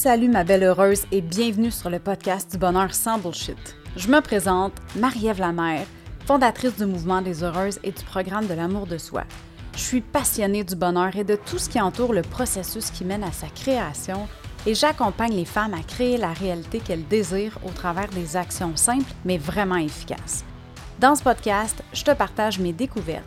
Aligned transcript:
Salut 0.00 0.28
ma 0.28 0.44
belle 0.44 0.62
heureuse 0.62 1.06
et 1.10 1.20
bienvenue 1.20 1.72
sur 1.72 1.90
le 1.90 1.98
podcast 1.98 2.52
du 2.52 2.56
bonheur 2.56 2.94
sans 2.94 3.18
bullshit. 3.18 3.76
Je 3.96 4.06
me 4.06 4.20
présente, 4.20 4.74
Marie-Ève 4.94 5.40
Lamère, 5.40 5.88
fondatrice 6.24 6.76
du 6.76 6.86
mouvement 6.86 7.20
des 7.20 7.42
heureuses 7.42 7.80
et 7.82 7.90
du 7.90 8.04
programme 8.04 8.46
de 8.46 8.54
l'amour 8.54 8.86
de 8.86 8.96
soi. 8.96 9.24
Je 9.74 9.80
suis 9.80 10.00
passionnée 10.00 10.62
du 10.62 10.76
bonheur 10.76 11.16
et 11.16 11.24
de 11.24 11.34
tout 11.34 11.58
ce 11.58 11.68
qui 11.68 11.80
entoure 11.80 12.12
le 12.12 12.22
processus 12.22 12.92
qui 12.92 13.04
mène 13.04 13.24
à 13.24 13.32
sa 13.32 13.48
création 13.48 14.28
et 14.66 14.74
j'accompagne 14.76 15.34
les 15.34 15.44
femmes 15.44 15.74
à 15.74 15.82
créer 15.82 16.16
la 16.16 16.32
réalité 16.32 16.78
qu'elles 16.78 17.08
désirent 17.08 17.58
au 17.66 17.70
travers 17.70 18.08
des 18.10 18.36
actions 18.36 18.76
simples 18.76 19.12
mais 19.24 19.36
vraiment 19.36 19.78
efficaces. 19.78 20.44
Dans 21.00 21.16
ce 21.16 21.24
podcast, 21.24 21.82
je 21.92 22.04
te 22.04 22.12
partage 22.12 22.60
mes 22.60 22.72
découvertes, 22.72 23.26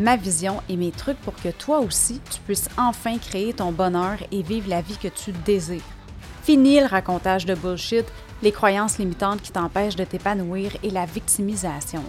ma 0.00 0.16
vision 0.16 0.62
et 0.68 0.76
mes 0.76 0.90
trucs 0.90 1.20
pour 1.20 1.36
que 1.36 1.50
toi 1.50 1.78
aussi, 1.78 2.20
tu 2.28 2.40
puisses 2.40 2.68
enfin 2.76 3.18
créer 3.18 3.52
ton 3.52 3.70
bonheur 3.70 4.18
et 4.32 4.42
vivre 4.42 4.68
la 4.68 4.80
vie 4.80 4.98
que 4.98 5.06
tu 5.06 5.30
désires. 5.46 5.80
Fini 6.48 6.80
le 6.80 6.86
racontage 6.86 7.44
de 7.44 7.54
bullshit, 7.54 8.06
les 8.42 8.52
croyances 8.52 8.96
limitantes 8.96 9.42
qui 9.42 9.52
t'empêchent 9.52 9.96
de 9.96 10.04
t'épanouir 10.04 10.72
et 10.82 10.88
la 10.88 11.04
victimisation. 11.04 12.02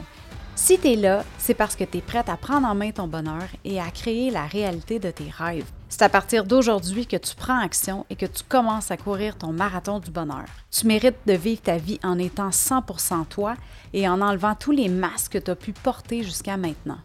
Si 0.56 0.80
tu 0.80 0.94
es 0.94 0.96
là, 0.96 1.26
c'est 1.38 1.54
parce 1.54 1.76
que 1.76 1.84
tu 1.84 1.98
es 1.98 2.02
prête 2.02 2.30
à 2.30 2.38
prendre 2.38 2.66
en 2.66 2.74
main 2.74 2.92
ton 2.92 3.06
bonheur 3.06 3.44
et 3.66 3.82
à 3.82 3.92
créer 3.92 4.32
la 4.32 4.46
réalité 4.46 4.98
de 4.98 5.12
tes 5.12 5.30
rêves. 5.30 5.70
C'est 5.90 6.04
à 6.04 6.08
partir 6.08 6.46
d'aujourd'hui 6.46 7.06
que 7.06 7.18
tu 7.18 7.36
prends 7.36 7.60
action 7.60 8.06
et 8.10 8.16
que 8.16 8.28
tu 8.28 8.44
commences 8.48 8.92
à 8.92 8.96
courir 8.96 9.38
ton 9.38 9.52
marathon 9.52 10.00
du 10.00 10.10
bonheur. 10.10 10.46
Tu 10.72 10.88
mérites 10.88 11.20
de 11.26 11.34
vivre 11.34 11.62
ta 11.62 11.76
vie 11.76 12.00
en 12.02 12.18
étant 12.18 12.52
100% 12.52 13.26
toi 13.26 13.56
et 13.92 14.08
en 14.08 14.22
enlevant 14.22 14.56
tous 14.56 14.72
les 14.72 14.88
masques 14.88 15.34
que 15.34 15.38
tu 15.40 15.52
as 15.52 15.56
pu 15.56 15.74
porter 15.74 16.24
jusqu'à 16.24 16.56
maintenant. 16.56 17.00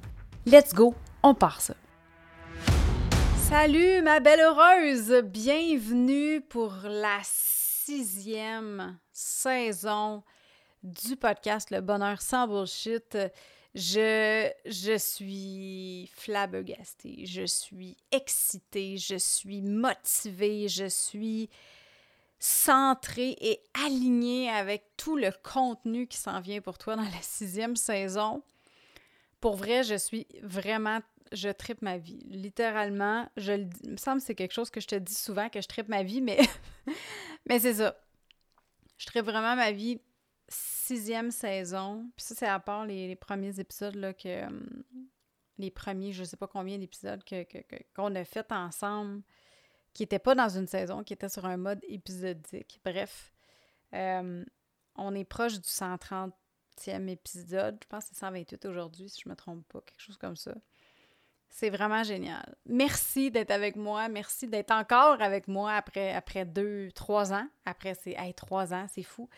Let's 0.46 0.72
go, 0.72 0.94
on 1.24 1.34
part 1.34 1.60
ça. 1.60 1.74
Salut 3.48 4.00
ma 4.02 4.20
belle 4.20 4.40
heureuse, 4.40 5.22
bienvenue 5.22 6.40
pour 6.40 6.74
la 6.84 7.18
sixième 7.22 8.98
saison 9.12 10.22
du 10.82 11.16
podcast 11.16 11.70
Le 11.70 11.82
Bonheur 11.82 12.22
sans 12.22 12.48
bullshit. 12.48 13.18
Je, 13.74 14.50
je 14.64 14.96
suis 14.96 16.10
flabbergastée, 16.16 17.26
je 17.26 17.44
suis 17.44 17.96
excitée, 18.10 18.96
je 18.96 19.16
suis 19.16 19.60
motivée, 19.60 20.68
je 20.68 20.86
suis 20.86 21.50
centrée 22.38 23.36
et 23.40 23.60
alignée 23.84 24.48
avec 24.48 24.84
tout 24.96 25.16
le 25.16 25.30
contenu 25.42 26.06
qui 26.06 26.16
s'en 26.16 26.40
vient 26.40 26.62
pour 26.62 26.78
toi 26.78 26.96
dans 26.96 27.02
la 27.02 27.22
sixième 27.22 27.76
saison. 27.76 28.42
Pour 29.40 29.56
vrai, 29.56 29.82
je 29.82 29.96
suis 29.96 30.26
vraiment 30.42 31.00
je 31.32 31.48
tripe 31.48 31.82
ma 31.82 31.98
vie. 31.98 32.20
Littéralement, 32.28 33.28
je 33.36 33.52
le 33.52 33.68
il 33.82 33.92
me 33.92 33.96
semble 33.96 34.20
que 34.20 34.26
c'est 34.26 34.34
quelque 34.34 34.52
chose 34.52 34.70
que 34.70 34.80
je 34.80 34.86
te 34.86 34.94
dis 34.96 35.14
souvent, 35.14 35.48
que 35.48 35.60
je 35.60 35.68
tripe 35.68 35.88
ma 35.88 36.02
vie, 36.02 36.20
mais, 36.20 36.38
mais 37.48 37.58
c'est 37.58 37.74
ça. 37.74 37.96
Je 38.96 39.06
tripe 39.06 39.24
vraiment 39.24 39.56
ma 39.56 39.72
vie 39.72 40.00
sixième 40.48 41.30
saison. 41.30 42.10
Puis 42.16 42.26
ça, 42.26 42.34
c'est 42.34 42.46
à 42.46 42.60
part 42.60 42.86
les, 42.86 43.16
premiers 43.16 43.58
épisodes, 43.60 43.94
là, 43.94 44.12
que... 44.12 44.46
Hum, 44.46 44.84
les 45.58 45.70
premiers, 45.70 46.12
je 46.12 46.24
sais 46.24 46.36
pas 46.36 46.48
combien 46.48 46.78
d'épisodes 46.78 47.22
qu'on 47.22 47.44
que, 47.44 48.16
a 48.16 48.24
fait 48.24 48.50
ensemble, 48.50 49.22
qui 49.92 50.02
n'étaient 50.02 50.18
pas 50.18 50.34
dans 50.34 50.48
une 50.48 50.66
saison, 50.66 51.04
qui 51.04 51.12
étaient 51.12 51.28
sur 51.28 51.44
un 51.46 51.56
mode 51.56 51.78
épisodique. 51.84 52.80
Bref, 52.84 53.32
hum, 53.92 54.44
on 54.96 55.14
est 55.14 55.24
proche 55.24 55.54
du 55.54 55.68
130e 55.68 56.32
épisode. 57.08 57.78
Je 57.82 57.88
pense 57.88 58.04
que 58.04 58.10
c'est 58.10 58.18
128 58.18 58.64
aujourd'hui, 58.66 59.08
si 59.08 59.22
je 59.24 59.28
me 59.28 59.36
trompe 59.36 59.64
pas, 59.68 59.80
quelque 59.82 60.00
chose 60.00 60.16
comme 60.16 60.36
ça. 60.36 60.54
C'est 61.56 61.70
vraiment 61.70 62.02
génial. 62.02 62.56
Merci 62.66 63.30
d'être 63.30 63.52
avec 63.52 63.76
moi. 63.76 64.08
Merci 64.08 64.48
d'être 64.48 64.72
encore 64.72 65.22
avec 65.22 65.46
moi 65.46 65.74
après, 65.74 66.12
après 66.12 66.44
deux, 66.44 66.90
trois 66.96 67.32
ans. 67.32 67.46
Après, 67.64 67.94
c'est 67.94 68.16
hey, 68.18 68.34
trois 68.34 68.74
ans, 68.74 68.86
c'est 68.92 69.04
fou. 69.04 69.28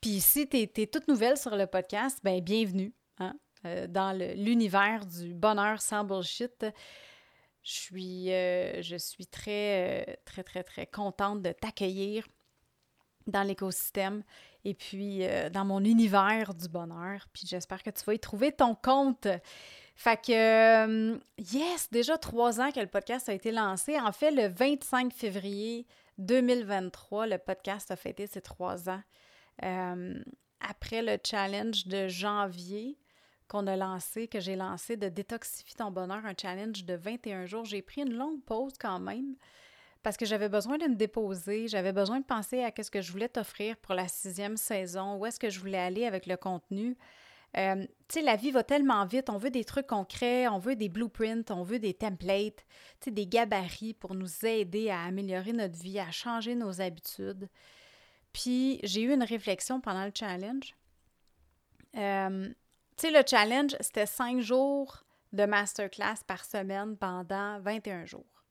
Puis 0.00 0.22
si 0.22 0.48
tu 0.48 0.56
es, 0.56 0.86
toute 0.86 1.06
nouvelle 1.06 1.36
sur 1.36 1.54
le 1.54 1.66
podcast, 1.66 2.18
ben 2.24 2.40
bienvenue 2.40 2.94
hein, 3.18 3.34
euh, 3.66 3.86
dans 3.88 4.16
l'univers 4.16 5.04
du 5.04 5.34
bonheur 5.34 5.82
sans 5.82 6.02
bullshit. 6.02 6.64
Je 7.62 7.72
suis, 7.72 8.32
euh, 8.32 8.80
je 8.80 8.96
suis 8.96 9.26
très, 9.26 10.06
euh, 10.08 10.14
très, 10.24 10.44
très, 10.44 10.64
très 10.64 10.86
contente 10.86 11.42
de 11.42 11.52
t'accueillir 11.52 12.26
dans 13.26 13.42
l'écosystème 13.42 14.22
et 14.64 14.72
puis 14.72 15.24
dans 15.52 15.66
mon 15.66 15.84
univers 15.84 16.54
du 16.54 16.68
bonheur. 16.68 17.26
Puis 17.34 17.42
j'espère 17.46 17.82
que 17.82 17.90
tu 17.90 18.02
vas 18.04 18.14
y 18.14 18.18
trouver 18.18 18.52
ton 18.52 18.74
compte. 18.74 19.28
Fait 19.96 20.20
que, 20.22 21.18
yes, 21.38 21.90
déjà 21.90 22.18
trois 22.18 22.60
ans 22.60 22.70
que 22.70 22.80
le 22.80 22.86
podcast 22.86 23.28
a 23.30 23.32
été 23.32 23.50
lancé. 23.50 23.98
En 23.98 24.12
fait, 24.12 24.30
le 24.30 24.48
25 24.48 25.12
février 25.12 25.86
2023, 26.18 27.26
le 27.26 27.38
podcast 27.38 27.90
a 27.90 27.96
fêté 27.96 28.26
ses 28.26 28.42
trois 28.42 28.90
ans. 28.90 29.02
Euh, 29.64 30.22
après 30.60 31.02
le 31.02 31.16
challenge 31.24 31.86
de 31.86 32.08
janvier 32.08 32.98
qu'on 33.48 33.66
a 33.66 33.76
lancé, 33.76 34.28
que 34.28 34.38
j'ai 34.38 34.56
lancé 34.56 34.96
de 34.96 35.08
détoxifier 35.08 35.76
ton 35.78 35.90
bonheur, 35.90 36.26
un 36.26 36.34
challenge 36.40 36.84
de 36.84 36.94
21 36.94 37.46
jours, 37.46 37.64
j'ai 37.64 37.80
pris 37.80 38.02
une 38.02 38.14
longue 38.14 38.42
pause 38.44 38.74
quand 38.78 39.00
même 39.00 39.36
parce 40.02 40.16
que 40.16 40.24
j'avais 40.24 40.48
besoin 40.48 40.78
de 40.78 40.84
me 40.84 40.94
déposer, 40.94 41.66
j'avais 41.66 41.92
besoin 41.92 42.20
de 42.20 42.24
penser 42.24 42.62
à 42.62 42.70
ce 42.80 42.92
que 42.92 43.00
je 43.00 43.10
voulais 43.10 43.28
t'offrir 43.28 43.76
pour 43.78 43.92
la 43.92 44.06
sixième 44.06 44.56
saison, 44.56 45.16
où 45.16 45.26
est-ce 45.26 45.40
que 45.40 45.50
je 45.50 45.58
voulais 45.58 45.78
aller 45.78 46.06
avec 46.06 46.26
le 46.26 46.36
contenu. 46.36 46.96
Euh, 47.58 47.86
tu 48.08 48.20
sais, 48.20 48.22
la 48.22 48.36
vie 48.36 48.50
va 48.50 48.62
tellement 48.62 49.04
vite, 49.06 49.30
on 49.30 49.38
veut 49.38 49.50
des 49.50 49.64
trucs 49.64 49.86
concrets, 49.86 50.46
on 50.46 50.58
veut 50.58 50.76
des 50.76 50.88
blueprints, 50.88 51.50
on 51.50 51.62
veut 51.62 51.78
des 51.78 51.94
templates, 51.94 52.66
tu 53.00 53.04
sais, 53.04 53.10
des 53.10 53.26
gabarits 53.26 53.94
pour 53.94 54.14
nous 54.14 54.44
aider 54.44 54.90
à 54.90 55.02
améliorer 55.02 55.52
notre 55.52 55.78
vie, 55.78 55.98
à 55.98 56.10
changer 56.10 56.54
nos 56.54 56.80
habitudes. 56.82 57.48
Puis 58.32 58.78
j'ai 58.82 59.02
eu 59.02 59.12
une 59.12 59.22
réflexion 59.22 59.80
pendant 59.80 60.04
le 60.04 60.12
challenge. 60.14 60.74
Euh, 61.96 62.48
tu 62.96 63.08
sais, 63.08 63.10
le 63.10 63.22
challenge, 63.26 63.74
c'était 63.80 64.06
cinq 64.06 64.40
jours 64.40 65.04
de 65.32 65.44
masterclass 65.44 66.22
par 66.26 66.44
semaine 66.44 66.96
pendant 66.96 67.58
21 67.60 68.04
jours. 68.04 68.44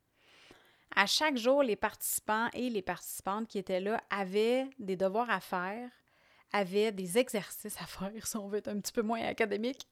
À 0.96 1.06
chaque 1.06 1.38
jour, 1.38 1.62
les 1.62 1.76
participants 1.76 2.48
et 2.54 2.70
les 2.70 2.82
participantes 2.82 3.48
qui 3.48 3.58
étaient 3.60 3.82
là 3.82 4.02
avaient 4.10 4.68
des 4.80 4.96
devoirs 4.96 5.30
à 5.30 5.40
faire, 5.40 5.90
avaient 6.52 6.92
des 6.92 7.18
exercices 7.18 7.78
à 7.82 7.86
faire, 7.86 8.12
si 8.28 8.38
on 8.38 8.48
veut 8.48 8.60
être 8.60 8.70
un 8.70 8.80
petit 8.80 8.94
peu 8.94 9.02
moins 9.02 9.22
académique. 9.22 9.88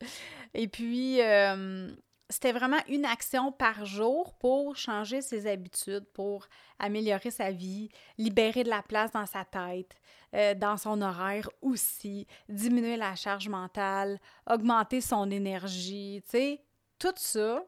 Et 0.54 0.68
puis, 0.68 1.22
euh, 1.22 1.90
c'était 2.30 2.52
vraiment 2.52 2.80
une 2.88 3.06
action 3.06 3.52
par 3.52 3.86
jour 3.86 4.34
pour 4.36 4.76
changer 4.76 5.22
ses 5.22 5.46
habitudes, 5.48 6.06
pour 6.14 6.48
améliorer 6.80 7.32
sa 7.32 7.52
vie, 7.52 7.90
libérer 8.18 8.64
de 8.64 8.70
la 8.70 8.82
place 8.82 9.12
dans 9.12 9.26
sa 9.26 9.46
tête, 9.46 9.96
euh, 10.34 10.56
dans 10.56 10.78
son 10.78 11.02
horaire 11.02 11.50
aussi, 11.62 12.26
diminuer 12.50 12.98
la 12.98 13.16
charge 13.16 13.50
mentale, 13.50 14.20
augmenter 14.50 15.02
son 15.02 15.30
énergie, 15.30 16.24
tu 16.26 16.32
sais, 16.32 16.64
tout 16.98 17.14
ça. 17.18 17.64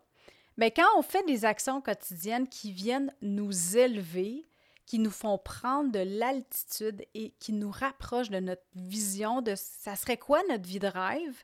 Mais 0.57 0.71
quand 0.71 0.87
on 0.97 1.01
fait 1.01 1.25
des 1.25 1.45
actions 1.45 1.81
quotidiennes 1.81 2.47
qui 2.47 2.71
viennent 2.71 3.13
nous 3.21 3.77
élever, 3.77 4.47
qui 4.85 4.99
nous 4.99 5.11
font 5.11 5.37
prendre 5.37 5.91
de 5.91 5.99
l'altitude 5.99 7.05
et 7.13 7.31
qui 7.39 7.53
nous 7.53 7.71
rapprochent 7.71 8.29
de 8.29 8.39
notre 8.39 8.65
vision 8.75 9.41
de 9.41 9.55
ça 9.55 9.95
serait 9.95 10.17
quoi 10.17 10.41
notre 10.49 10.67
vie 10.67 10.79
de 10.79 10.87
rêve, 10.87 11.43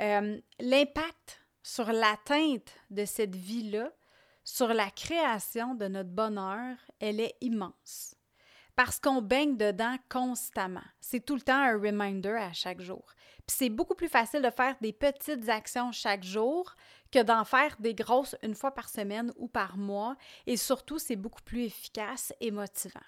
euh, 0.00 0.38
l'impact 0.60 1.40
sur 1.62 1.90
l'atteinte 1.90 2.70
de 2.90 3.04
cette 3.04 3.34
vie-là, 3.34 3.90
sur 4.44 4.68
la 4.68 4.90
création 4.90 5.74
de 5.74 5.88
notre 5.88 6.10
bonheur, 6.10 6.76
elle 7.00 7.18
est 7.20 7.34
immense. 7.40 8.14
Parce 8.76 9.00
qu'on 9.00 9.22
baigne 9.22 9.56
dedans 9.56 9.96
constamment. 10.10 10.84
C'est 11.00 11.24
tout 11.24 11.34
le 11.34 11.40
temps 11.40 11.54
un 11.54 11.78
reminder 11.78 12.36
à 12.38 12.52
chaque 12.52 12.82
jour. 12.82 13.04
Puis 13.46 13.56
c'est 13.56 13.70
beaucoup 13.70 13.94
plus 13.94 14.08
facile 14.08 14.42
de 14.42 14.50
faire 14.50 14.76
des 14.80 14.92
petites 14.92 15.48
actions 15.48 15.92
chaque 15.92 16.22
jour 16.22 16.74
que 17.16 17.22
d'en 17.22 17.46
faire 17.46 17.74
des 17.78 17.94
grosses 17.94 18.36
une 18.42 18.54
fois 18.54 18.72
par 18.72 18.90
semaine 18.90 19.32
ou 19.36 19.48
par 19.48 19.78
mois. 19.78 20.16
Et 20.46 20.58
surtout, 20.58 20.98
c'est 20.98 21.16
beaucoup 21.16 21.40
plus 21.40 21.62
efficace 21.62 22.34
et 22.40 22.50
motivant. 22.50 23.00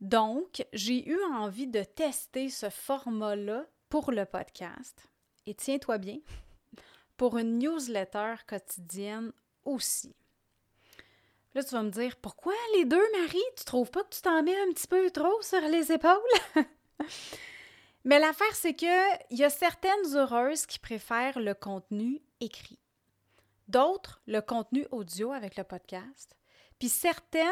Donc, 0.00 0.66
j'ai 0.72 1.08
eu 1.08 1.22
envie 1.32 1.68
de 1.68 1.84
tester 1.84 2.48
ce 2.48 2.68
format-là 2.68 3.64
pour 3.88 4.10
le 4.10 4.24
podcast 4.24 5.08
et 5.46 5.54
tiens-toi 5.54 5.98
bien, 5.98 6.18
pour 7.16 7.38
une 7.38 7.60
newsletter 7.60 8.34
quotidienne 8.48 9.32
aussi. 9.64 10.16
Là, 11.54 11.62
tu 11.62 11.70
vas 11.70 11.84
me 11.84 11.90
dire, 11.90 12.16
pourquoi 12.16 12.54
les 12.74 12.86
deux, 12.86 13.04
Marie? 13.20 13.38
Tu 13.56 13.64
trouves 13.64 13.90
pas 13.90 14.02
que 14.02 14.14
tu 14.16 14.20
t'en 14.20 14.42
mets 14.42 14.60
un 14.62 14.72
petit 14.72 14.88
peu 14.88 15.10
trop 15.12 15.40
sur 15.42 15.60
les 15.60 15.92
épaules? 15.92 16.18
Mais 18.08 18.18
l'affaire, 18.18 18.54
c'est 18.54 18.72
qu'il 18.72 18.88
y 19.32 19.44
a 19.44 19.50
certaines 19.50 20.16
heureuses 20.16 20.64
qui 20.64 20.78
préfèrent 20.78 21.38
le 21.38 21.52
contenu 21.52 22.22
écrit. 22.40 22.78
D'autres, 23.68 24.22
le 24.26 24.40
contenu 24.40 24.86
audio 24.92 25.30
avec 25.30 25.58
le 25.58 25.64
podcast. 25.64 26.34
Puis 26.78 26.88
certaines 26.88 27.44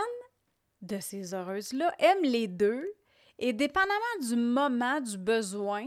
de 0.81 0.99
ces 0.99 1.35
heureuses-là 1.35 1.93
aiment 1.99 2.23
les 2.23 2.49
deux 2.49 2.91
et 3.39 3.53
dépendamment 3.53 4.27
du 4.27 4.35
moment, 4.35 4.99
du 5.03 5.19
besoin, 5.19 5.85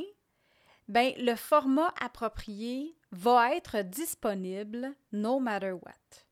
ben, 0.87 1.13
le 1.17 1.35
format 1.35 1.91
approprié 1.99 2.95
va 3.11 3.55
être 3.55 3.81
disponible 3.81 4.93
no 5.11 5.39
matter 5.39 5.71
what. 5.71 6.25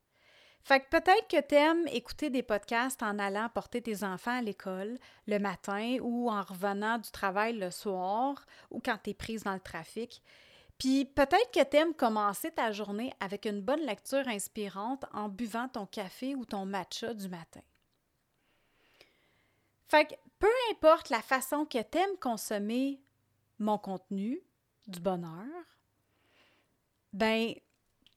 Fait 0.68 0.82
que 0.82 0.90
peut-être 0.90 1.30
que 1.30 1.40
tu 1.40 1.56
aimes 1.56 1.88
écouter 1.94 2.30
des 2.30 2.44
podcasts 2.44 3.02
en 3.02 3.20
allant 3.20 3.48
porter 3.48 3.82
tes 3.82 4.04
enfants 4.04 4.40
à 4.40 4.42
l'école 4.42 4.98
le 5.26 5.40
matin 5.40 5.96
ou 6.02 6.30
en 6.30 6.44
revenant 6.44 6.98
du 6.98 7.10
travail 7.10 7.58
le 7.58 7.72
soir 7.72 8.46
ou 8.70 8.82
quand 8.84 8.98
tu 9.02 9.12
es 9.12 9.14
prise 9.14 9.44
dans 9.44 9.54
le 9.54 9.62
trafic. 9.62 10.22
Puis 10.78 11.06
peut-être 11.06 11.52
que 11.54 11.64
tu 11.64 11.78
aimes 11.78 11.94
commencer 11.94 12.52
ta 12.52 12.74
journée 12.74 13.14
avec 13.22 13.46
une 13.46 13.62
bonne 13.62 13.86
lecture 13.86 14.28
inspirante 14.28 15.06
en 15.14 15.30
buvant 15.30 15.70
ton 15.70 15.86
café 15.86 16.36
ou 16.36 16.44
ton 16.44 16.66
matcha 16.66 17.14
du 17.14 17.30
matin. 17.30 17.62
Fait 19.88 20.06
que 20.06 20.16
peu 20.38 20.52
importe 20.72 21.10
la 21.10 21.22
façon 21.22 21.64
que 21.64 21.82
tu 21.82 21.98
aimes 21.98 22.18
consommer 22.20 23.00
mon 23.58 23.78
contenu, 23.78 24.42
du 24.86 25.00
bonheur, 25.00 25.48
ben 27.14 27.54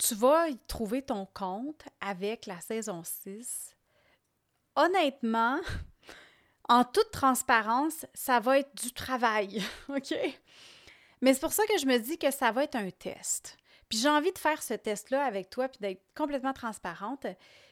tu 0.00 0.14
vas 0.14 0.48
y 0.48 0.58
trouver 0.66 1.02
ton 1.02 1.26
compte 1.26 1.82
avec 2.00 2.46
la 2.46 2.60
saison 2.60 3.02
6. 3.04 3.76
Honnêtement, 4.76 5.60
en 6.68 6.84
toute 6.84 7.10
transparence, 7.10 8.06
ça 8.14 8.40
va 8.40 8.60
être 8.60 8.74
du 8.82 8.92
travail, 8.92 9.62
OK? 9.88 10.14
Mais 11.20 11.34
c'est 11.34 11.40
pour 11.40 11.52
ça 11.52 11.64
que 11.66 11.78
je 11.78 11.86
me 11.86 11.98
dis 11.98 12.16
que 12.16 12.30
ça 12.30 12.50
va 12.50 12.64
être 12.64 12.76
un 12.76 12.90
test. 12.90 13.58
Puis 13.90 13.98
j'ai 13.98 14.08
envie 14.08 14.32
de 14.32 14.38
faire 14.38 14.62
ce 14.62 14.74
test-là 14.74 15.22
avec 15.22 15.50
toi, 15.50 15.68
puis 15.68 15.80
d'être 15.80 16.02
complètement 16.14 16.54
transparente. 16.54 17.26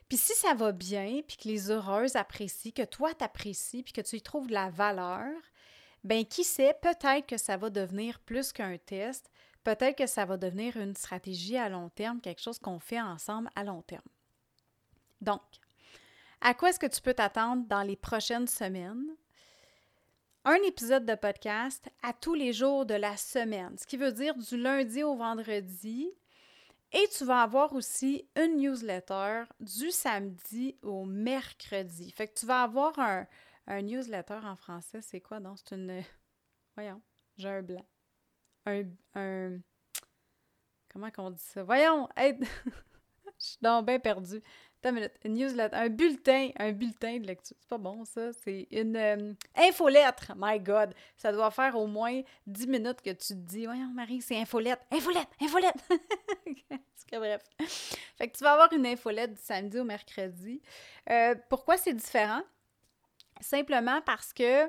Puis 0.08 0.18
si 0.18 0.34
ça 0.34 0.52
va 0.52 0.72
bien, 0.72 1.22
puis 1.26 1.38
que 1.38 1.48
les 1.48 1.70
heureuses 1.70 2.16
apprécient, 2.16 2.72
que 2.72 2.84
toi 2.84 3.14
t'apprécies, 3.14 3.82
puis 3.82 3.92
que 3.92 4.00
tu 4.02 4.16
y 4.16 4.22
trouves 4.22 4.48
de 4.48 4.54
la 4.54 4.68
valeur, 4.68 5.32
ben 6.04 6.26
qui 6.26 6.44
sait, 6.44 6.76
peut-être 6.82 7.26
que 7.26 7.38
ça 7.38 7.56
va 7.56 7.70
devenir 7.70 8.20
plus 8.20 8.52
qu'un 8.52 8.76
test, 8.76 9.30
peut-être 9.64 9.98
que 9.98 10.06
ça 10.06 10.24
va 10.24 10.36
devenir 10.36 10.76
une 10.76 10.94
stratégie 10.94 11.56
à 11.56 11.68
long 11.68 11.88
terme, 11.90 12.20
quelque 12.20 12.42
chose 12.42 12.58
qu'on 12.58 12.78
fait 12.78 13.00
ensemble 13.00 13.50
à 13.54 13.64
long 13.64 13.82
terme. 13.82 14.02
Donc, 15.20 15.42
à 16.40 16.54
quoi 16.54 16.70
est-ce 16.70 16.78
que 16.78 16.86
tu 16.86 17.00
peux 17.00 17.14
t'attendre 17.14 17.66
dans 17.66 17.82
les 17.82 17.96
prochaines 17.96 18.46
semaines? 18.46 19.16
Un 20.44 20.62
épisode 20.66 21.04
de 21.04 21.14
podcast 21.14 21.88
à 22.02 22.12
tous 22.12 22.34
les 22.34 22.52
jours 22.52 22.86
de 22.86 22.94
la 22.94 23.16
semaine, 23.16 23.76
ce 23.76 23.86
qui 23.86 23.96
veut 23.96 24.12
dire 24.12 24.36
du 24.36 24.56
lundi 24.56 25.02
au 25.02 25.16
vendredi. 25.16 26.10
Et 26.92 27.06
tu 27.16 27.24
vas 27.24 27.42
avoir 27.42 27.74
aussi 27.74 28.26
une 28.34 28.56
newsletter 28.56 29.42
du 29.60 29.90
samedi 29.90 30.78
au 30.82 31.04
mercredi. 31.04 32.10
Fait 32.12 32.28
que 32.28 32.38
tu 32.38 32.46
vas 32.46 32.62
avoir 32.62 32.98
un, 32.98 33.26
newsletter 33.82 34.38
en 34.42 34.56
français, 34.56 35.02
c'est 35.02 35.20
quoi 35.20 35.38
donc? 35.40 35.58
C'est 35.58 35.74
une. 35.74 36.02
Voyons, 36.76 37.02
j'ai 37.36 37.48
un 37.48 37.62
blanc 37.62 37.84
un, 39.14 39.58
comment 40.92 41.10
qu'on 41.10 41.30
dit 41.30 41.42
ça? 41.42 41.62
Voyons, 41.62 42.08
je 42.16 42.44
suis 43.38 43.58
donc 43.60 43.86
bien 43.86 43.98
perdue. 43.98 44.42
Attends 44.80 44.90
une 44.90 44.94
minute. 44.94 45.12
Newsletter, 45.24 45.76
un 45.76 45.88
bulletin, 45.88 46.50
un 46.56 46.72
bulletin 46.72 47.18
de 47.18 47.26
lecture. 47.26 47.56
C'est 47.58 47.68
pas 47.68 47.78
bon, 47.78 48.04
ça. 48.04 48.32
C'est 48.32 48.68
une 48.70 48.96
euh, 48.96 49.32
infolettre. 49.56 50.32
My 50.36 50.60
God. 50.60 50.94
Ça 51.16 51.32
doit 51.32 51.50
faire 51.50 51.76
au 51.76 51.88
moins 51.88 52.22
10 52.46 52.68
minutes 52.68 53.02
que 53.02 53.10
tu 53.10 53.28
te 53.28 53.32
dis, 53.34 53.66
voyons, 53.66 53.90
Marie, 53.92 54.22
c'est 54.22 54.40
infolettre. 54.40 54.82
Infolette, 54.92 55.28
infolette. 55.40 55.74
bref. 57.12 57.42
Fait 58.16 58.28
que 58.28 58.36
tu 58.36 58.44
vas 58.44 58.52
avoir 58.52 58.72
une 58.72 58.86
infolette 58.86 59.34
du 59.34 59.40
samedi 59.40 59.78
au 59.80 59.84
mercredi. 59.84 60.60
Euh, 61.10 61.34
pourquoi 61.48 61.76
c'est 61.76 61.94
différent? 61.94 62.42
Simplement 63.40 64.00
parce 64.02 64.32
que 64.32 64.68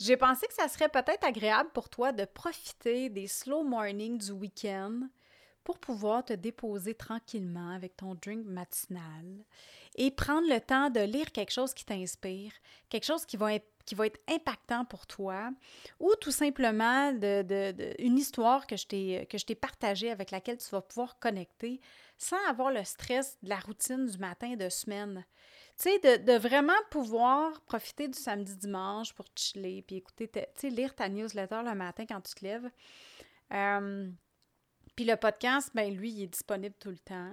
j'ai 0.00 0.16
pensé 0.16 0.46
que 0.46 0.54
ça 0.54 0.66
serait 0.68 0.88
peut-être 0.88 1.24
agréable 1.24 1.70
pour 1.74 1.90
toi 1.90 2.10
de 2.10 2.24
profiter 2.24 3.10
des 3.10 3.26
slow 3.26 3.62
mornings 3.62 4.18
du 4.18 4.32
week-end 4.32 5.08
pour 5.62 5.78
pouvoir 5.78 6.24
te 6.24 6.32
déposer 6.32 6.94
tranquillement 6.94 7.70
avec 7.70 7.98
ton 7.98 8.14
drink 8.14 8.46
matinal 8.46 9.44
et 9.96 10.10
prendre 10.10 10.48
le 10.48 10.58
temps 10.58 10.88
de 10.88 11.00
lire 11.00 11.30
quelque 11.32 11.52
chose 11.52 11.74
qui 11.74 11.84
t'inspire, 11.84 12.52
quelque 12.88 13.04
chose 13.04 13.26
qui 13.26 13.36
va, 13.36 13.50
qui 13.84 13.94
va 13.94 14.06
être 14.06 14.20
impactant 14.28 14.84
pour 14.84 15.06
toi, 15.06 15.50
ou 15.98 16.12
tout 16.20 16.30
simplement 16.30 17.12
de, 17.12 18.02
une 18.02 18.18
histoire 18.18 18.66
que 18.66 18.76
je 18.76 18.86
t'ai 18.86 19.54
partagée 19.54 20.10
avec 20.10 20.30
laquelle 20.30 20.58
tu 20.58 20.68
vas 20.70 20.82
pouvoir 20.82 21.18
connecter 21.18 21.80
sans 22.18 22.42
avoir 22.48 22.70
le 22.70 22.84
stress 22.84 23.38
de 23.42 23.48
la 23.48 23.58
routine 23.58 24.06
du 24.06 24.18
matin 24.18 24.54
de 24.54 24.68
semaine. 24.68 25.24
Tu 25.78 25.90
sais, 25.90 26.18
de, 26.18 26.36
vraiment 26.36 26.72
pouvoir 26.90 27.60
profiter 27.62 28.08
du 28.08 28.18
samedi-dimanche 28.18 29.14
pour 29.14 29.26
chiller, 29.34 29.82
puis 29.82 29.96
écouter, 29.96 30.28
tu 30.28 30.40
sais, 30.54 30.68
lire 30.68 30.94
ta 30.94 31.08
newsletter 31.08 31.62
le 31.64 31.74
matin 31.74 32.04
quand 32.06 32.20
tu 32.20 32.34
te 32.34 32.44
lèves. 32.44 32.70
Euh, 33.52 34.10
puis 34.94 35.06
le 35.06 35.16
podcast, 35.16 35.70
ben 35.74 35.94
lui, 35.94 36.10
il 36.10 36.22
est 36.24 36.26
disponible 36.26 36.74
tout 36.78 36.90
le 36.90 36.98
temps. 36.98 37.32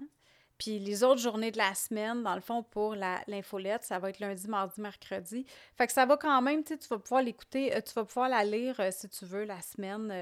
Puis 0.58 0.80
les 0.80 1.04
autres 1.04 1.22
journées 1.22 1.52
de 1.52 1.58
la 1.58 1.76
semaine, 1.76 2.24
dans 2.24 2.36
le 2.36 2.42
fond, 2.42 2.64
pour 2.64 2.96
l'infolette, 2.96 3.84
ça 3.84 4.00
va 4.00 4.10
être 4.10 4.20
lundi, 4.20 4.48
mardi, 4.48 4.82
mercredi. 4.82 5.46
Fait 5.76 5.88
que 5.88 5.94
ça 5.94 6.06
va 6.06 6.18
quand 6.18 6.42
même, 6.42 6.64
tu 6.64 6.76
vas 6.90 7.00
pouvoir 7.00 7.22
l'écouter, 7.22 7.76
euh, 7.76 7.82
tu 7.82 7.94
vas 7.94 8.06
pouvoir 8.06 8.30
la 8.30 8.44
lire 8.44 8.80
euh, 8.80 8.90
si 8.92 9.08
tu 9.10 9.26
veux 9.26 9.44
la 9.44 9.62
semaine, 9.62 10.14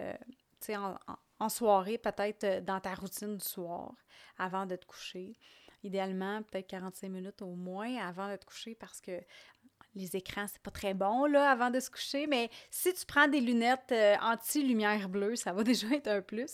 tu 0.62 0.68
sais, 0.68 0.76
en, 0.78 1.50
soirée, 1.50 1.98
peut-être 1.98 2.64
dans 2.64 2.80
ta 2.80 2.96
routine 2.96 3.38
du 3.38 3.46
soir, 3.46 3.94
avant 4.38 4.66
de 4.66 4.76
te 4.76 4.86
coucher 4.86 5.38
idéalement 5.86 6.42
peut-être 6.44 6.68
45 6.68 7.10
minutes 7.10 7.42
au 7.42 7.54
moins 7.54 7.96
avant 7.98 8.30
de 8.30 8.36
te 8.36 8.46
coucher 8.46 8.76
parce 8.76 9.00
que 9.02 9.22
les 9.96 10.16
écrans, 10.16 10.46
c'est 10.52 10.62
pas 10.62 10.72
très 10.72 10.94
bon 10.94 11.26
là 11.26 11.50
avant 11.50 11.70
de 11.70 11.80
se 11.80 11.90
coucher, 11.90 12.28
mais 12.28 12.50
si 12.70 12.94
tu 12.94 13.06
prends 13.06 13.28
des 13.28 13.40
lunettes 13.40 13.92
euh, 13.92 14.16
anti-lumière 14.22 15.08
bleue, 15.08 15.36
ça 15.36 15.54
va 15.54 15.64
déjà 15.64 15.88
être 15.90 16.08
un 16.08 16.22
plus. 16.22 16.52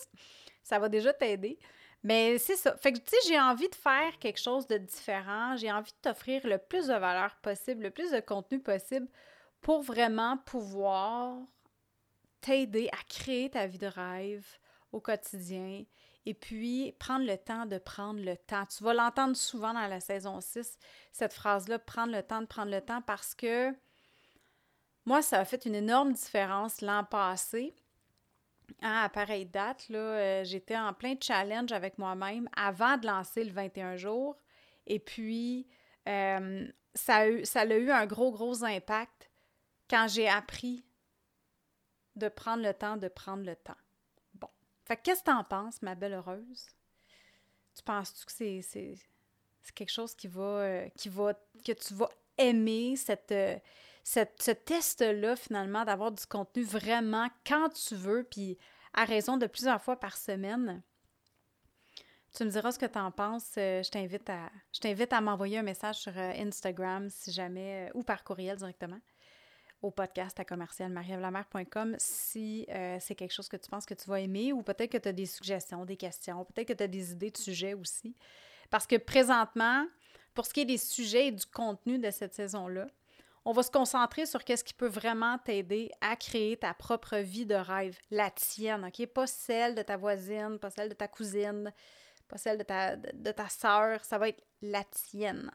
Ça 0.64 0.78
va 0.78 0.90
déjà 0.90 1.12
t'aider. 1.12 1.58
Mais 2.04 2.38
c'est 2.38 2.56
ça. 2.56 2.76
Fait 2.78 2.94
que, 2.94 2.98
tu 2.98 3.06
sais, 3.08 3.28
j'ai 3.28 3.40
envie 3.40 3.70
de 3.70 3.76
faire 3.76 4.18
quelque 4.20 4.40
chose 4.40 4.66
de 4.68 4.78
différent. 4.78 5.56
J'ai 5.56 5.72
envie 5.72 5.92
de 5.92 6.10
t'offrir 6.10 6.46
le 6.48 6.58
plus 6.58 6.88
de 6.88 6.94
valeur 6.94 7.36
possible, 7.38 7.84
le 7.84 7.92
plus 7.92 8.12
de 8.12 8.20
contenu 8.20 8.60
possible 8.60 9.08
pour 9.62 9.82
vraiment 9.82 10.38
pouvoir 10.38 11.38
t'aider 12.42 12.90
à 12.92 13.04
créer 13.08 13.52
ta 13.52 13.68
vie 13.68 13.78
de 13.78 13.86
rêve 13.86 14.46
au 14.92 15.00
quotidien 15.00 15.84
et 16.26 16.34
puis, 16.34 16.94
prendre 17.00 17.26
le 17.26 17.38
temps 17.38 17.66
de 17.66 17.78
prendre 17.78 18.22
le 18.22 18.38
temps. 18.38 18.66
Tu 18.66 18.84
vas 18.84 18.94
l'entendre 18.94 19.36
souvent 19.36 19.74
dans 19.74 19.88
la 19.88 20.00
saison 20.00 20.40
6, 20.40 20.78
cette 21.12 21.34
phrase-là, 21.34 21.80
prendre 21.80 22.14
le 22.14 22.22
temps 22.22 22.42
de 22.42 22.46
prendre 22.46 22.72
le 22.72 22.82
temps 22.82 23.02
parce 23.02 23.34
que 23.34 23.74
moi, 25.06 25.24
ça 25.24 25.40
a 25.40 25.46
fait 25.46 25.66
une 25.66 25.74
énorme 25.74 26.14
différence 26.14 26.82
l'an 26.82 27.04
passé. 27.04 27.74
Hein, 28.82 29.04
à 29.04 29.10
pareille 29.10 29.46
date, 29.46 29.88
là, 29.90 30.00
euh, 30.00 30.44
j'étais 30.44 30.78
en 30.78 30.94
plein 30.94 31.16
challenge 31.20 31.72
avec 31.72 31.98
moi-même 31.98 32.50
avant 32.56 32.98
de 32.98 33.08
lancer 33.08 33.44
le 33.44 33.52
21 33.52 33.98
jours. 33.98 34.38
Et 34.88 35.00
puis, 35.00 35.68
euh, 36.08 36.68
ça, 36.94 37.18
a 37.18 37.28
eu, 37.28 37.46
ça 37.46 37.62
a 37.62 37.66
eu 37.66 37.92
un 37.92 38.06
gros, 38.06 38.32
gros 38.32 38.64
impact 38.64 39.30
quand 39.90 40.08
j'ai 40.08 40.28
appris 40.28 40.86
de 42.16 42.28
prendre 42.30 42.64
le 42.64 42.74
temps 42.74 42.98
de 42.98 43.08
prendre 43.08 43.44
le 43.44 43.56
temps. 43.56 43.78
Fait 44.86 44.98
qu'est-ce 44.98 45.22
que 45.22 45.26
t'en 45.26 45.44
penses, 45.44 45.82
ma 45.82 45.96
belle 45.96 46.14
heureuse? 46.14 46.66
Tu 47.76 47.84
penses-tu 47.84 48.26
que 48.26 48.62
c'est, 48.62 48.98
quelque 49.74 49.92
chose 49.92 50.14
qui 50.16 50.28
va, 50.28 50.42
euh, 50.42 50.90
qui 50.98 51.08
va, 51.08 51.34
que 51.66 51.72
tu 51.72 51.94
vas 51.94 52.10
aimer, 52.38 52.96
cette, 52.98 53.34
ce 54.04 54.52
test-là, 54.52 55.36
finalement, 55.36 55.86
d'avoir 55.86 56.12
du 56.12 56.26
contenu 56.26 56.64
vraiment 56.64 57.28
quand 57.46 57.70
tu 57.70 57.96
veux, 57.96 58.24
puis 58.24 58.58
à 58.94 59.06
raison 59.06 59.38
de 59.38 59.48
plusieurs 59.48 59.82
fois 59.82 60.00
par 60.00 60.18
semaine? 60.18 60.82
Tu 62.36 62.46
me 62.46 62.50
diras 62.50 62.72
ce 62.72 62.80
que 62.80 62.86
tu 62.86 62.98
en 62.98 63.12
penses. 63.12 63.52
Euh, 63.58 63.84
je 63.84 63.90
t'invite 63.92 65.14
à, 65.14 65.22
m'envoyer 65.22 65.58
un 65.58 65.64
message 65.64 65.96
sur 65.96 66.18
Instagram 66.18 67.10
si 67.10 67.32
jamais, 67.32 67.92
ou 67.94 68.04
par 68.04 68.24
courriel 68.24 68.58
directement 68.58 69.00
au 69.82 69.90
podcast 69.90 70.40
à 70.40 70.46
commercial 70.46 70.92
si 71.98 72.66
euh, 72.70 72.98
c'est 73.00 73.16
quelque 73.16 73.34
chose 73.34 73.50
que 73.50 73.58
tu 73.58 73.70
penses 73.70 73.86
que 73.86 73.94
tu 73.94 74.10
vas 74.10 74.20
aimer 74.20 74.54
ou 74.54 74.62
peut-être 74.62 74.92
que 74.92 74.98
tu 74.98 75.10
as 75.10 75.14
des 75.14 75.26
suggestions, 75.26 75.86
des 75.86 75.98
questions, 75.98 76.46
peut-être 76.46 76.68
que 76.68 76.74
tu 76.74 76.84
as 76.84 76.88
des 76.88 77.12
idées 77.12 77.32
de 77.32 77.38
sujets 77.38 77.74
aussi. 77.74 78.16
Parce 78.70 78.86
que 78.86 78.96
présentement, 78.96 79.86
pour 80.34 80.46
ce 80.46 80.54
qui 80.54 80.62
est 80.62 80.66
des 80.66 80.78
sujets 80.78 81.28
et 81.28 81.32
du 81.32 81.46
contenu 81.46 81.98
de 81.98 82.12
cette 82.12 82.34
saison-là, 82.34 82.88
on 83.46 83.54
va 83.54 83.64
se 83.64 83.72
concentrer 83.72 84.26
sur 84.26 84.44
qu'est-ce 84.44 84.64
qui 84.64 84.74
peut 84.74 84.88
vraiment 84.88 85.38
t'aider 85.40 85.92
à 86.02 86.16
créer 86.16 86.58
ta 86.58 86.74
propre 86.74 87.18
vie 87.18 87.46
de 87.46 87.56
rêve, 87.56 87.98
la 88.12 88.30
tienne, 88.30 88.86
OK? 88.86 89.06
Pas 89.08 89.28
celle 89.28 89.76
de 89.76 89.82
ta 89.82 89.98
voisine, 89.98 90.60
pas 90.60 90.70
celle 90.70 90.90
de 90.90 90.94
ta 90.94 91.08
cousine, 91.08 91.74
pas 92.28 92.38
celle 92.38 92.60
de 92.60 92.64
ta, 92.64 92.96
de, 92.96 93.10
de 93.14 93.32
ta 93.32 93.50
sœur, 93.50 94.04
ça 94.06 94.18
va 94.18 94.30
être 94.30 94.44
la 94.62 94.84
tienne. 94.84 95.52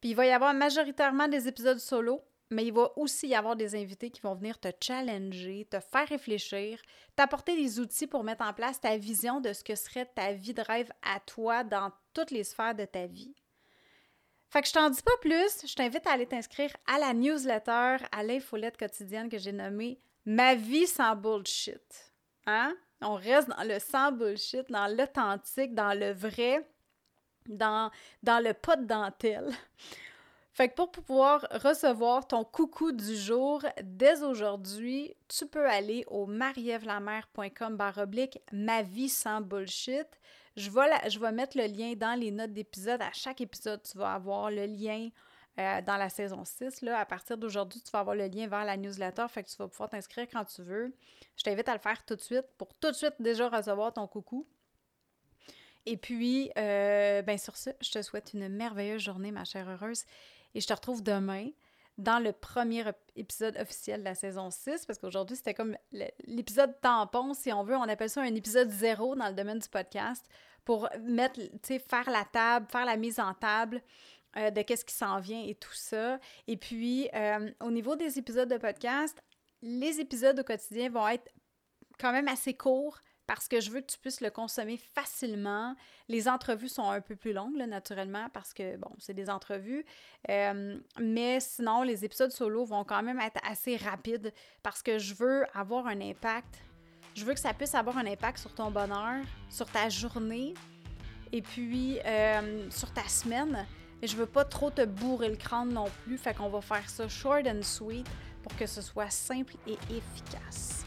Puis 0.00 0.10
il 0.10 0.14
va 0.14 0.26
y 0.26 0.30
avoir 0.30 0.54
majoritairement 0.54 1.28
des 1.28 1.48
épisodes 1.48 1.78
solo, 1.78 2.22
mais 2.50 2.64
il 2.64 2.72
va 2.72 2.90
aussi 2.96 3.28
y 3.28 3.34
avoir 3.34 3.56
des 3.56 3.74
invités 3.74 4.10
qui 4.10 4.20
vont 4.20 4.34
venir 4.34 4.58
te 4.58 4.68
challenger, 4.80 5.66
te 5.70 5.78
faire 5.78 6.08
réfléchir, 6.08 6.80
t'apporter 7.16 7.56
des 7.56 7.78
outils 7.78 8.06
pour 8.06 8.24
mettre 8.24 8.44
en 8.44 8.52
place 8.52 8.80
ta 8.80 8.96
vision 8.96 9.40
de 9.40 9.52
ce 9.52 9.62
que 9.62 9.74
serait 9.74 10.06
ta 10.06 10.32
vie 10.32 10.54
de 10.54 10.62
rêve 10.62 10.90
à 11.02 11.20
toi 11.20 11.62
dans 11.62 11.92
toutes 12.12 12.30
les 12.30 12.44
sphères 12.44 12.74
de 12.74 12.84
ta 12.84 13.06
vie. 13.06 13.34
Fait 14.50 14.62
que 14.62 14.68
je 14.68 14.72
t'en 14.72 14.90
dis 14.90 15.02
pas 15.02 15.16
plus, 15.20 15.64
je 15.64 15.74
t'invite 15.74 16.06
à 16.06 16.12
aller 16.12 16.26
t'inscrire 16.26 16.76
à 16.92 16.98
la 16.98 17.14
newsletter, 17.14 18.04
à 18.10 18.22
l'infolette 18.24 18.76
quotidienne 18.76 19.28
que 19.28 19.38
j'ai 19.38 19.52
nommée 19.52 20.00
Ma 20.26 20.54
vie 20.54 20.86
sans 20.86 21.16
bullshit. 21.16 22.12
Hein? 22.46 22.76
On 23.00 23.14
reste 23.14 23.48
dans 23.48 23.62
le 23.62 23.78
sans 23.78 24.12
bullshit, 24.12 24.70
dans 24.70 24.88
l'authentique, 24.88 25.74
dans 25.74 25.98
le 25.98 26.12
vrai. 26.12 26.68
dans, 27.46 27.90
dans 28.22 28.42
le 28.42 28.52
pot 28.52 28.76
de 28.76 28.84
dentelle. 28.84 29.50
Fait 30.52 30.68
que 30.68 30.74
pour 30.74 30.90
pouvoir 30.90 31.46
recevoir 31.52 32.26
ton 32.26 32.44
coucou 32.44 32.90
du 32.92 33.16
jour, 33.16 33.62
dès 33.82 34.22
aujourd'hui, 34.22 35.14
tu 35.28 35.46
peux 35.46 35.68
aller 35.68 36.04
au 36.08 36.26
marievlamer.com 36.26 37.76
baroblique 37.76 38.40
ma 38.52 38.82
vie 38.82 39.08
sans 39.08 39.40
bullshit. 39.40 40.08
Je 40.56 40.68
vais, 40.70 41.08
je 41.08 41.20
vais 41.20 41.30
mettre 41.30 41.56
le 41.56 41.66
lien 41.66 41.94
dans 41.94 42.18
les 42.18 42.32
notes 42.32 42.52
d'épisode. 42.52 43.00
À 43.00 43.12
chaque 43.12 43.40
épisode, 43.40 43.80
tu 43.82 43.96
vas 43.96 44.14
avoir 44.14 44.50
le 44.50 44.66
lien 44.66 45.10
euh, 45.58 45.82
dans 45.82 45.96
la 45.96 46.08
saison 46.08 46.44
6. 46.44 46.82
Là, 46.82 46.98
à 46.98 47.04
partir 47.04 47.38
d'aujourd'hui, 47.38 47.80
tu 47.80 47.90
vas 47.92 48.00
avoir 48.00 48.16
le 48.16 48.26
lien 48.26 48.48
vers 48.48 48.64
la 48.64 48.76
newsletter, 48.76 49.26
fait 49.28 49.44
que 49.44 49.50
tu 49.50 49.56
vas 49.56 49.68
pouvoir 49.68 49.88
t'inscrire 49.88 50.26
quand 50.32 50.44
tu 50.44 50.62
veux. 50.62 50.92
Je 51.36 51.44
t'invite 51.44 51.68
à 51.68 51.74
le 51.74 51.80
faire 51.80 52.04
tout 52.04 52.16
de 52.16 52.20
suite 52.20 52.46
pour 52.58 52.74
tout 52.74 52.90
de 52.90 52.96
suite 52.96 53.14
déjà 53.20 53.48
recevoir 53.48 53.92
ton 53.92 54.06
coucou. 54.08 54.46
Et 55.86 55.96
puis, 55.96 56.50
euh, 56.58 57.22
ben 57.22 57.38
sur 57.38 57.56
ce, 57.56 57.70
je 57.80 57.90
te 57.90 58.02
souhaite 58.02 58.32
une 58.34 58.48
merveilleuse 58.48 59.02
journée, 59.02 59.30
ma 59.32 59.44
chère 59.44 59.68
heureuse. 59.68 60.04
Et 60.54 60.60
je 60.60 60.66
te 60.66 60.72
retrouve 60.72 61.02
demain 61.02 61.48
dans 61.98 62.18
le 62.18 62.32
premier 62.32 62.84
épisode 63.14 63.56
officiel 63.58 64.00
de 64.00 64.04
la 64.04 64.14
saison 64.14 64.50
6, 64.50 64.86
parce 64.86 64.98
qu'aujourd'hui, 64.98 65.36
c'était 65.36 65.54
comme 65.54 65.76
l'épisode 66.26 66.74
tampon, 66.80 67.34
si 67.34 67.52
on 67.52 67.62
veut. 67.62 67.76
On 67.76 67.82
appelle 67.82 68.08
ça 68.08 68.22
un 68.22 68.34
épisode 68.34 68.70
zéro 68.70 69.14
dans 69.14 69.28
le 69.28 69.34
domaine 69.34 69.58
du 69.58 69.68
podcast 69.68 70.24
pour 70.64 70.88
mettre, 71.00 71.40
tu 71.40 71.50
sais, 71.62 71.78
faire 71.78 72.10
la 72.10 72.24
table, 72.24 72.66
faire 72.70 72.84
la 72.84 72.96
mise 72.96 73.20
en 73.20 73.34
table 73.34 73.82
euh, 74.36 74.50
de 74.50 74.62
qu'est-ce 74.62 74.84
qui 74.84 74.94
s'en 74.94 75.20
vient 75.20 75.42
et 75.42 75.54
tout 75.54 75.74
ça. 75.74 76.18
Et 76.46 76.56
puis, 76.56 77.08
euh, 77.14 77.50
au 77.60 77.70
niveau 77.70 77.96
des 77.96 78.18
épisodes 78.18 78.48
de 78.48 78.56
podcast, 78.56 79.22
les 79.60 80.00
épisodes 80.00 80.38
au 80.38 80.44
quotidien 80.44 80.88
vont 80.88 81.06
être 81.08 81.28
quand 81.98 82.12
même 82.12 82.28
assez 82.28 82.54
courts 82.54 82.98
parce 83.30 83.46
que 83.46 83.60
je 83.60 83.70
veux 83.70 83.80
que 83.80 83.86
tu 83.86 83.96
puisses 83.96 84.20
le 84.20 84.30
consommer 84.30 84.76
facilement. 84.76 85.76
Les 86.08 86.28
entrevues 86.28 86.68
sont 86.68 86.90
un 86.90 87.00
peu 87.00 87.14
plus 87.14 87.32
longues, 87.32 87.54
naturellement, 87.58 88.28
parce 88.32 88.52
que, 88.52 88.76
bon, 88.76 88.90
c'est 88.98 89.14
des 89.14 89.30
entrevues. 89.30 89.86
Euh, 90.28 90.76
mais 90.98 91.38
sinon, 91.38 91.84
les 91.84 92.04
épisodes 92.04 92.32
solo 92.32 92.64
vont 92.64 92.82
quand 92.82 93.04
même 93.04 93.20
être 93.20 93.40
assez 93.48 93.76
rapides 93.76 94.32
parce 94.64 94.82
que 94.82 94.98
je 94.98 95.14
veux 95.14 95.44
avoir 95.54 95.86
un 95.86 96.00
impact. 96.00 96.60
Je 97.14 97.24
veux 97.24 97.32
que 97.32 97.38
ça 97.38 97.54
puisse 97.54 97.76
avoir 97.76 97.98
un 97.98 98.06
impact 98.06 98.38
sur 98.38 98.52
ton 98.52 98.72
bonheur, 98.72 99.22
sur 99.48 99.70
ta 99.70 99.88
journée 99.88 100.54
et 101.30 101.40
puis 101.40 102.00
euh, 102.04 102.68
sur 102.68 102.92
ta 102.92 103.04
semaine. 103.04 103.64
Mais 104.02 104.08
je 104.08 104.16
veux 104.16 104.26
pas 104.26 104.44
trop 104.44 104.72
te 104.72 104.84
bourrer 104.84 105.28
le 105.28 105.36
crâne 105.36 105.72
non 105.72 105.86
plus, 106.02 106.18
fait 106.18 106.34
qu'on 106.34 106.48
va 106.48 106.60
faire 106.60 106.90
ça 106.90 107.06
short 107.06 107.46
and 107.46 107.62
sweet 107.62 108.08
pour 108.42 108.56
que 108.56 108.66
ce 108.66 108.82
soit 108.82 109.10
simple 109.10 109.54
et 109.68 109.78
efficace. 109.88 110.79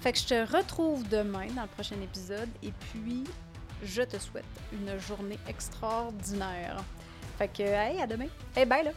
Fait 0.00 0.12
que 0.12 0.18
je 0.18 0.26
te 0.26 0.56
retrouve 0.56 1.08
demain 1.08 1.48
dans 1.56 1.62
le 1.62 1.68
prochain 1.68 2.00
épisode 2.02 2.48
et 2.62 2.72
puis 2.92 3.24
je 3.82 4.02
te 4.02 4.18
souhaite 4.18 4.44
une 4.72 4.98
journée 4.98 5.38
extraordinaire. 5.48 6.76
Fait 7.36 7.48
que, 7.48 7.62
hey, 7.62 8.00
à 8.00 8.06
demain. 8.06 8.28
Hey, 8.56 8.64
bye 8.64 8.84
là! 8.84 8.90